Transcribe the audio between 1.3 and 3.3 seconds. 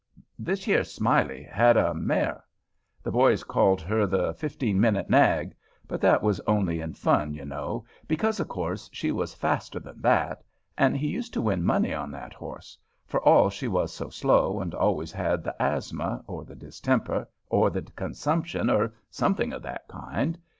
had a mare—the